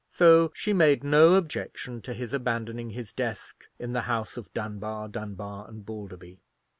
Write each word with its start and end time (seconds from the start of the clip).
So 0.11 0.51
she 0.55 0.73
made 0.73 1.03
no 1.03 1.35
objection 1.35 2.01
to 2.01 2.13
his 2.15 2.33
abandoning 2.33 2.89
his 2.89 3.13
desk 3.13 3.65
in 3.77 3.93
the 3.93 4.01
house 4.01 4.35
of 4.35 4.51
Dunbar, 4.51 5.07
Dunbar, 5.07 5.67
and 5.69 5.85
Balderby. 5.85 6.39